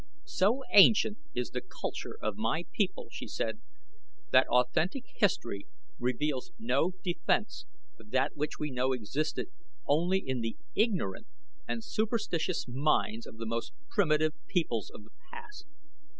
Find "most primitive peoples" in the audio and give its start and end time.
13.45-14.89